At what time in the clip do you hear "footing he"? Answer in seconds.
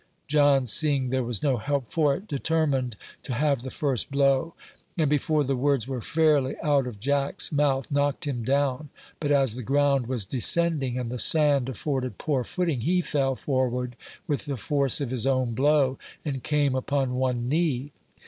12.43-13.01